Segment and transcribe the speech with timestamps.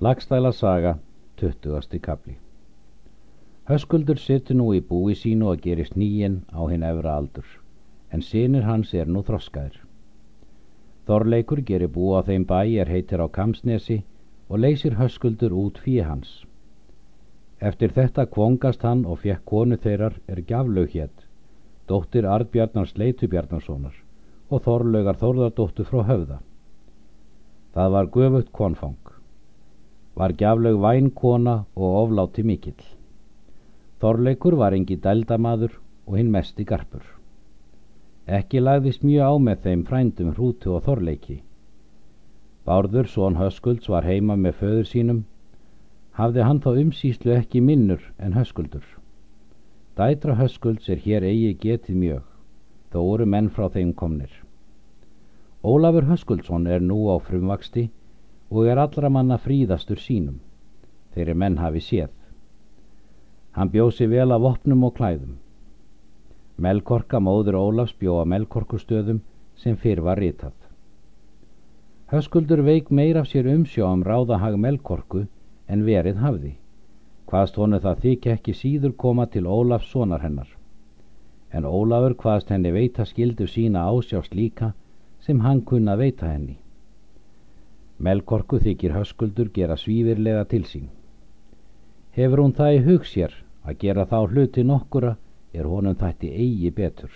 [0.00, 0.94] Lagstæla saga,
[1.36, 1.98] 20.
[2.02, 2.36] kapli
[3.68, 7.48] Höskuldur situr nú í búi sínu og gerist nýjen á hinn efra aldur,
[8.14, 9.80] en sinir hans er nú þroskaðir.
[11.10, 13.98] Þorleikur gerir bú á þeim bæ er heitir á Kamsnesi
[14.48, 16.46] og leysir Höskuldur út fíi hans.
[17.58, 21.26] Eftir þetta kvongast hann og fekk konu þeirrar er gjaflaug hétt,
[21.90, 23.98] dóttir Arnbjarnar Sleitubjarnarssonar
[24.48, 26.40] og Þorlaugar Þórðardóttur frá höfða.
[27.74, 29.07] Það var göfugt konfang
[30.18, 32.80] var gjaflaug vænkona og ofláti mikill.
[34.02, 35.76] Þorleikur var engi dældamaður
[36.06, 37.04] og hinn mest í garpur.
[38.26, 41.38] Ekki lagðist mjög á með þeim frændum hrútu og þorleiki.
[42.66, 45.20] Bárður, són Höskulds, var heima með föður sínum.
[46.18, 48.84] Hafði hann þá umsýslu ekki minnur en Höskuldur.
[49.96, 52.26] Dætra Höskulds er hér eigi getið mjög,
[52.90, 54.34] þó eru menn frá þeim komnir.
[55.62, 57.88] Ólafur Höskuldsson er nú á frumvaksti
[58.50, 60.38] og er allra manna fríðastur sínum,
[61.14, 62.14] þeirri menn hafi séð.
[63.52, 65.36] Hann bjóð sér vel af opnum og klæðum.
[66.58, 69.20] Melkorka móður Ólafs bjóða melkorkustöðum
[69.56, 70.54] sem fyrr var ritað.
[72.08, 75.26] Höskuldur veik meir af sér umsjá um ráðahag melkorku
[75.68, 76.54] en verið hafði.
[77.28, 80.48] Hvaðst honu það þykja ekki síður koma til Ólafs sonar hennar.
[81.52, 84.72] En Ólafur hvaðst henni veita skildu sína ásjást líka
[85.20, 86.56] sem hann kunna veita henni.
[87.98, 90.86] Melkorku þykir höskuldur gera svífirlega til sín.
[92.14, 93.34] Hefur hún það í hug sér
[93.66, 95.16] að gera þá hluti nokkura
[95.52, 97.10] er honum þætti eigi betur.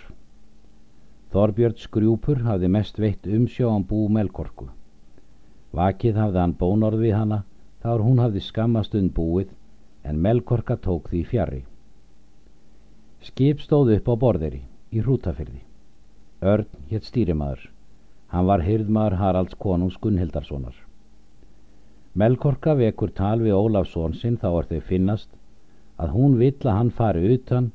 [1.33, 4.67] Þorbjörn skrjúpur hafði mest veitt umsjóan bú Melkorku.
[5.73, 7.39] Vakið hafði hann bónorð við hana
[7.81, 9.55] þar hún hafði skammastund búið
[10.03, 11.61] en Melkorka tók því fjari.
[13.23, 15.63] Skip stóð upp á borðeri í hrútafyrði.
[16.43, 17.72] Örn hétt stýrimaður.
[18.33, 20.73] Hann var hyrðmar Haralds konungs Gunnhildarssonar.
[22.17, 25.29] Melkorka vekur tal við Ólafsson sinn þá er þau finnast
[26.01, 27.67] að hún vill að hann fari utan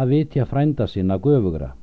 [0.00, 1.74] að vitja frænda sinna göfugra.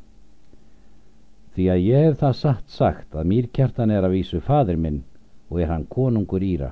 [1.54, 5.04] Því að ég hef það satt sagt að mýrkjartan er að vísu fadir minn
[5.52, 6.72] og er hann konungur íra.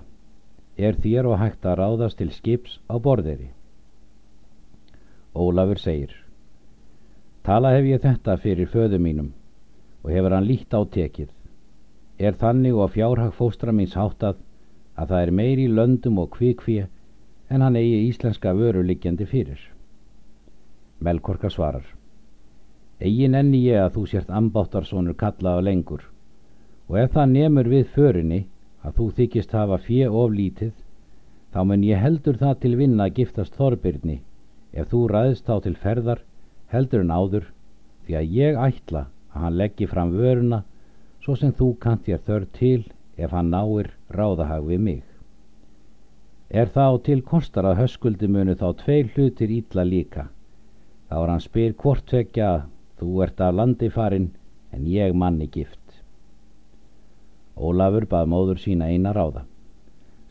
[0.77, 3.51] Er þér og hægt að ráðast til skips á borðeri.
[5.37, 6.17] Ólafur segir
[7.45, 9.31] Tala hef ég þetta fyrir föðu mínum
[10.01, 11.29] og hefur hann líkt á tekið
[12.19, 14.37] er þannig og fjárhag fóstra míns háttað
[14.95, 16.85] að það er meiri löndum og kvikfíu
[17.49, 19.59] en hann eigi íslenska vöru liggjandi fyrir.
[20.99, 21.85] Melkorka svarar
[23.03, 26.03] Egin enni ég að þú sért ambáttarsonur kallaða lengur
[26.87, 28.39] og ef það nemur við förinni
[28.83, 30.71] að þú þykist hafa fjö oflítið
[31.53, 34.19] þá mun ég heldur það til vinna að giftast Þorbirni
[34.73, 36.21] ef þú ræðst þá til ferðar
[36.73, 37.49] heldur en áður
[38.05, 39.03] því að ég ætla
[39.33, 40.63] að hann leggji fram vöruna
[41.23, 42.81] svo sem þú kant þér þörf til
[43.15, 45.03] ef hann náir ráðahag við mig.
[46.49, 50.27] Er þá til kostar að höskuldi munu þá tvei hlutir ítla líka.
[51.07, 52.67] Þá er hann spyr hvort tvekja að
[52.99, 54.27] þú ert af landi farin
[54.75, 55.79] en ég manni gift.
[57.55, 59.45] Ólafur bað móður sína eina ráða.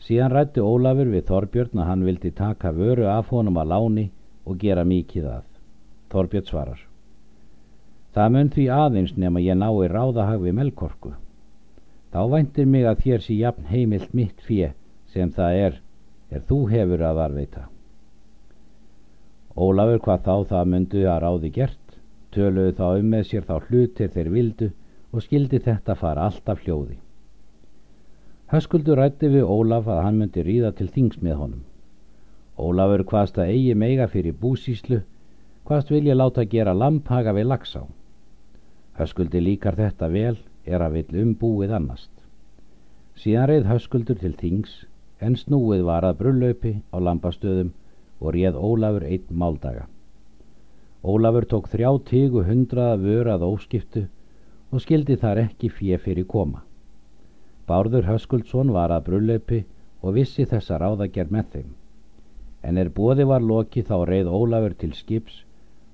[0.03, 4.09] Síðan rætti Ólafur við Þorbjörn að hann vildi taka vöru af honum að láni
[4.45, 5.45] og gera mikið að.
[6.11, 6.92] Þorbjörn svarar.
[8.13, 11.13] Það mun því aðeins nema ég nái ráðahag við melkorku.
[12.13, 14.69] Þá væntir mig að þér sé jafn heimilt mitt fjö
[15.09, 15.79] sem það er,
[16.29, 17.63] er þú hefur að varveita.
[19.57, 21.97] Ólafur hvað þá það myndu að ráði gert,
[22.33, 24.69] töluðu þá um með sér þá hlutir þeir vildu
[25.13, 26.99] og skildi þetta fara alltaf hljóði.
[28.53, 31.65] Höskuldur rætti við Ólaf að hann myndi ríða til þings með honum.
[32.61, 35.01] Ólafur hvaðst að eigi meiga fyrir búsíslu,
[35.65, 37.81] hvaðst vilja láta gera lamphaga við lagsá.
[38.93, 40.35] Höskuldi líkar þetta vel
[40.69, 42.11] er að vill umbúið annast.
[43.17, 44.75] Síðan reið höskuldur til þings
[45.23, 47.71] en snúið var að brullaupi á lampastöðum
[48.21, 49.87] og réð Ólafur einn máldaga.
[51.03, 54.05] Ólafur tók þrjá tígu hundraða vörað óskiptu
[54.69, 56.61] og skildi þar ekki fjö fyrir koma.
[57.65, 59.63] Bárður Höskuldsson var að brullaupi
[60.03, 61.75] og vissi þessa ráðagerð með þeim.
[62.61, 65.43] En er bóði var loki þá reið Ólafur til skips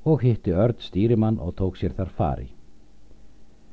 [0.03, 2.49] og hitti örd stýrimann og tók sér þar fari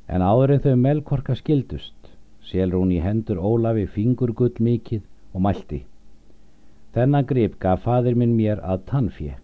[0.09, 2.13] en áður en þau melkorka skildust
[2.51, 5.03] selur hún í hendur Ólafi fingurgull mikið
[5.35, 5.83] og mælti
[6.97, 9.35] þennan grip gaf fadir minn mér að tannfje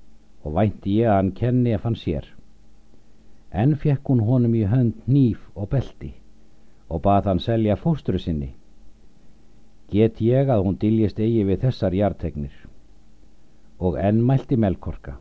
[0.43, 2.25] og vænti ég að hann kenni ef hann sér.
[3.53, 6.15] En fekk hún honum í hönd nýf og belti
[6.89, 8.55] og bað hann selja fósturu sinni.
[9.93, 12.55] Get ég að hún diljist eigi við þessar jartegnir
[13.79, 15.19] og enn mælti melkorka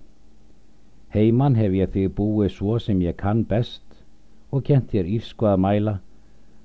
[1.11, 3.90] heimann hef ég þig búið svo sem ég kann best
[4.51, 5.95] og kent þér írsku að mæla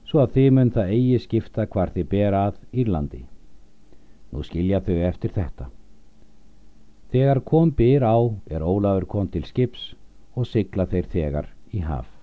[0.06, 3.22] svo að þið mun það eigi skipta hvar þið ber að Írlandi
[4.32, 5.68] Nú skilja þau eftir þetta.
[7.14, 8.18] Þegar kom byr á
[8.50, 9.94] er Ólafur kom til skips
[10.34, 12.15] og sigla þeir þegar í haf.